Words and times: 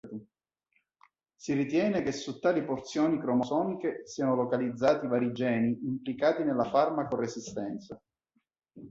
Si 1.35 1.53
ritiene 1.53 2.01
che 2.01 2.11
su 2.11 2.39
tali 2.39 2.65
porzioni 2.65 3.19
cromosomiche 3.19 4.01
siano 4.07 4.33
localizzati 4.33 5.05
vari 5.05 5.31
geni 5.31 5.77
implicati 5.83 6.41
nella 6.43 6.63
farmaco-resistenza. 6.63 8.01